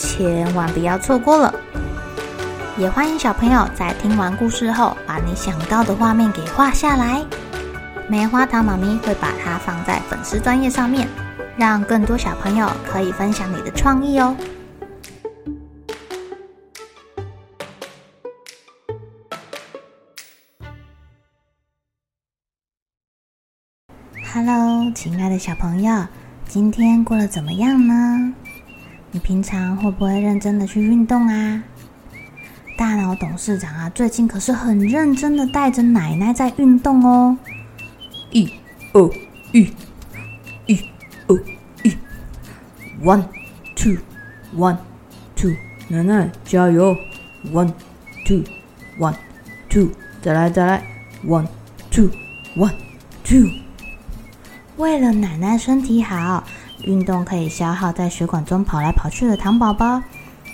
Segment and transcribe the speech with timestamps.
[0.00, 1.54] 千万不要错过了！
[2.78, 7.22] 也欢迎小朋友在听完故事后，把你想到的画面给画下来。
[8.08, 11.06] 棉花糖妈咪会把它放在粉丝专页上面，
[11.54, 14.34] 让更多小朋友可以分享你的创意哦。
[24.32, 26.06] Hello，亲爱的小朋友，
[26.48, 28.34] 今天过得怎么样呢？
[29.12, 31.62] 你平常会不会认真的去运动啊？
[32.76, 37.36] 大脑董事长啊，最近可是很认真的带着奶奶在运动哦。
[38.30, 38.52] 一、
[38.92, 39.10] 二、
[39.52, 39.68] 一、
[40.66, 40.78] 一、
[41.26, 41.36] 二、
[41.82, 41.96] 一
[43.02, 43.24] ，one
[43.74, 43.96] two
[44.56, 44.76] one
[45.34, 45.50] two，
[45.88, 46.96] 奶奶加油
[47.52, 47.72] ！one
[48.24, 48.44] two
[48.98, 49.16] one
[49.68, 49.88] two，
[50.22, 50.84] 再来再来
[51.26, 51.48] ！one
[51.90, 52.10] two
[52.56, 52.74] one
[53.24, 53.50] two，
[54.76, 56.44] 为了奶奶身体好。
[56.84, 60.02] 运动可以消耗在血管中跑来跑去的糖宝宝。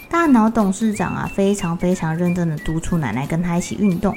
[0.09, 4.17] 大脑董事长啊，非常非常认真的督促奶奶跟他一起运动。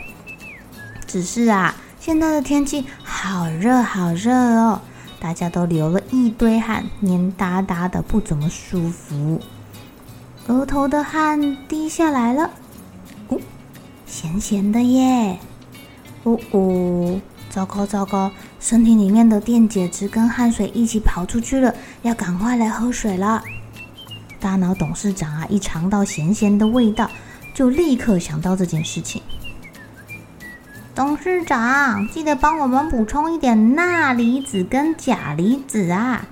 [1.08, 4.82] 只是啊，现在的天气好热好热哦，
[5.20, 9.42] 大家都流了一堆汗，黏哒哒的，不怎么舒服。
[10.48, 12.50] 额头的汗滴下来了，
[13.30, 13.40] 哦，
[14.06, 15.38] 咸咸的耶。
[16.24, 17.22] 哦哦。
[17.50, 23.42] 糟糕糟糕，身体里面的电解质跟汗水一起跑出去了，要赶快来喝水了。
[24.40, 27.10] 大脑董事长啊，一尝到咸咸的味道，
[27.54, 29.22] 就立刻想到这件事情。
[30.94, 36.26] 董事长，记得帮我们补充一点钠离子跟钾离子啊，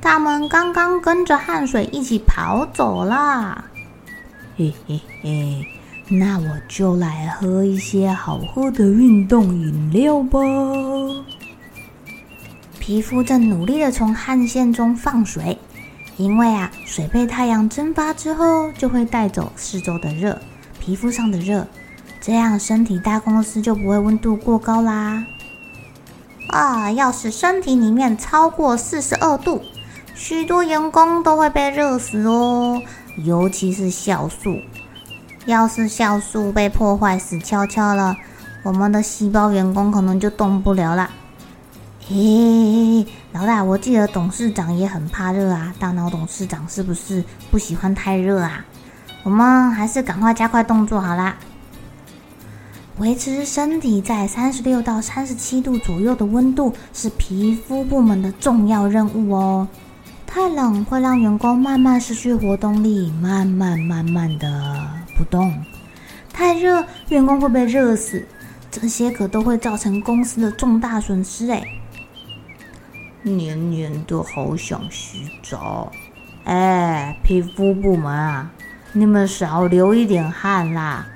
[0.00, 3.64] 他们刚刚跟着汗水一起跑走了。
[4.56, 5.66] 嘿嘿嘿。
[6.08, 10.38] 那我就来喝一些好喝的运动饮料吧。
[12.82, 15.56] 皮肤正努力的从汗腺中放水，
[16.16, 20.36] 因为啊，水被太阳蒸发之后，就会带走四周的热，
[20.80, 21.64] 皮肤上的热，
[22.20, 25.24] 这样身体大公司就不会温度过高啦。
[26.48, 29.62] 啊，要是身体里面超过四十二度，
[30.16, 32.82] 许多员工都会被热死哦，
[33.18, 34.58] 尤其是酵素。
[35.46, 38.16] 要是酵素被破坏死翘翘了，
[38.64, 41.08] 我们的细胞员工可能就动不了了。
[42.14, 45.74] 嘿，老大，我记得董事长也很怕热啊。
[45.78, 48.62] 大脑董事长是不是不喜欢太热啊？
[49.22, 51.34] 我们还是赶快加快动作好啦。
[52.98, 59.66] 维持身体在三十六到三十七度左右的温度是皮肤部门的重要任务哦。
[60.26, 64.86] 太冷会让员工慢慢失去活动力，慢慢慢慢的。
[65.16, 65.50] 不动，
[66.30, 68.22] 太热，员工会被热死，
[68.70, 71.62] 这些可都会造成公司的重大损失哎。
[73.22, 75.90] 黏黏的，好想洗澡。
[76.44, 78.50] 哎，皮肤部门啊，
[78.92, 81.06] 你们少流一点汗啦，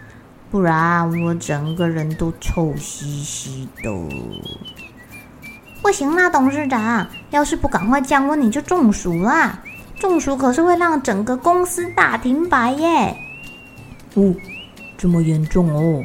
[0.50, 3.90] 不然我整个人都臭兮兮的。
[5.82, 9.60] 不行啦，董事长，要是不赶快降温，你就中暑啦。
[9.98, 13.16] 中暑可是会让整个公司大停摆耶。
[14.14, 14.34] 哦，
[14.96, 16.04] 这么严重哦！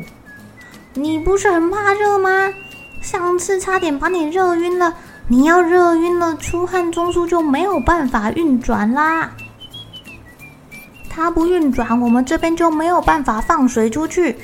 [0.94, 2.53] 你不是很怕热吗？
[3.01, 4.95] 上次差点把你热晕了。
[5.31, 9.31] 你要热晕了，出汗中枢就没有办法运转啦。
[11.09, 14.36] 它不运转，我们这边就没有办法放水出去。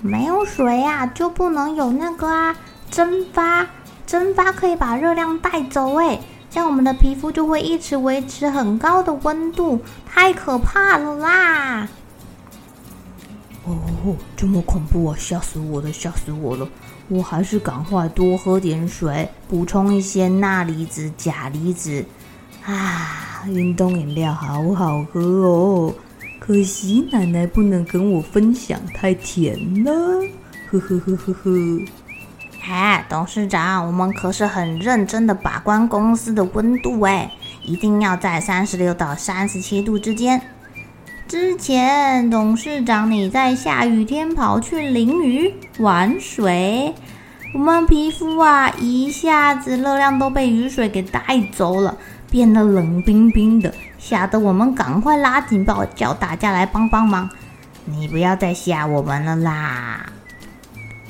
[0.00, 2.54] 没有水啊，就不能有那个啊
[2.92, 3.66] 蒸发。
[4.06, 9.80] 蒸发可以把热量带走，诶，这样我们的皮肤就会一直维持很高的温度。
[10.08, 11.88] 太可怕了啦！
[13.66, 15.16] 哦，这么恐怖啊！
[15.18, 16.68] 吓死我了，吓死我了！
[17.08, 22.04] 我还是赶快多喝点水，补充一些钠离子、钾离子。
[22.64, 25.94] 啊，运动饮料好好喝哦，
[26.38, 29.92] 可惜奶奶不能跟我分享，太甜了。
[30.70, 31.50] 呵呵呵呵呵。
[32.68, 37.32] 哎，董事长，我们可是很认真的把关公司的温度，哎，
[37.64, 40.40] 一定要在三十六到三十七度之间。
[41.38, 46.94] 之前董事长你在下雨天跑去淋雨玩水，
[47.52, 51.20] 我们皮肤啊一下子热量都被雨水给带
[51.52, 51.94] 走了，
[52.30, 57.28] 变得冷冰冰的，吓得我们赶快拉警报叫大家来帮帮忙。
[57.84, 60.06] 你不要再吓我们了啦！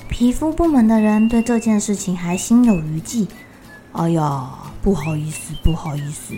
[0.09, 3.29] 皮肤部门的人对这件事情还心有余悸。
[3.93, 4.49] 哎呀，
[4.83, 6.35] 不好意思，不好意思。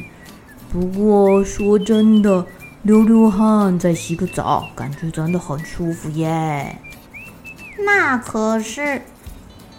[0.71, 2.45] 不过说真的，
[2.83, 6.79] 流流汗再洗个澡，感觉真的很舒服耶。
[7.85, 9.03] 那可是，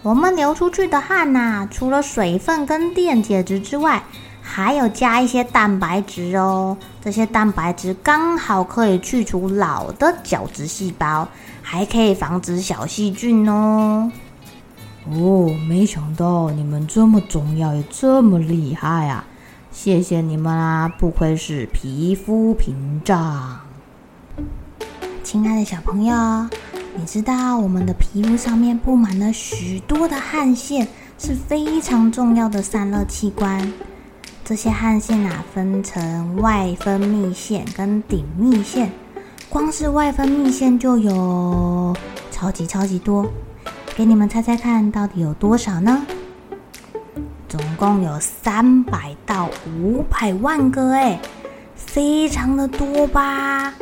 [0.02, 4.02] 我们流出去的汗呐、啊，除了水分跟电解质之外，
[4.42, 6.76] 还有加一些蛋白质哦。
[7.00, 11.26] 这些蛋白质刚好可以去除老的角质细胞，
[11.62, 14.12] 还可以防止小细菌哦。
[15.10, 19.24] 哦，没想到你们这么重要，也这么厉害啊！
[19.82, 23.58] 谢谢你们啊，不愧是皮肤屏障。
[25.22, 26.14] 亲爱的小朋友，
[26.94, 30.86] 你知道我们的皮肤上面布满了许多的汗腺，
[31.16, 33.72] 是非常重要的散热器官。
[34.44, 38.92] 这些汗腺啊，分成外分泌腺跟顶泌腺。
[39.48, 41.96] 光是外分泌腺就有
[42.30, 43.26] 超级超级多，
[43.96, 46.04] 给你们猜猜看到底有多少呢？
[47.80, 51.18] 共有三百到五百万个，哎，
[51.74, 53.72] 非常的多吧？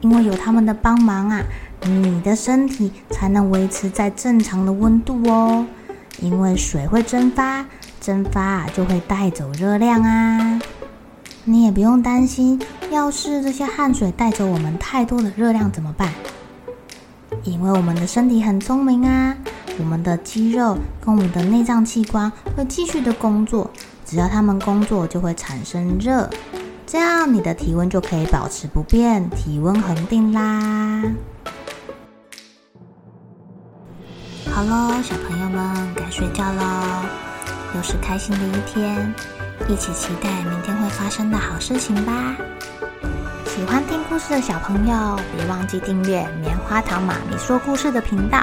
[0.00, 1.40] 因为有他们的帮忙啊，
[1.82, 5.64] 你的身体才能维持在正常的温度哦。
[6.18, 7.64] 因为水会蒸发。
[8.00, 10.60] 蒸发就会带走热量啊！
[11.44, 12.60] 你也不用担心，
[12.90, 16.12] 要是这些汗水带走我们太多的热量怎么办？
[17.44, 19.36] 因为我们的身体很聪明啊，
[19.78, 23.70] 我们的肌肉跟我们的内脏器官会继续的工作，
[24.04, 26.28] 只要他们工作就会产生热，
[26.86, 31.02] 这样你的体温就可以保持不变，体温恒定啦。
[34.50, 37.04] 好喽，小朋友们该睡觉喽。
[37.74, 39.12] 又是开心的一天，
[39.68, 42.34] 一起期待明天会发生的好事情吧！
[43.44, 48.42] 喜欢听故事的小朋友，别忘记订阅棉花糖妈咪说故事的频道。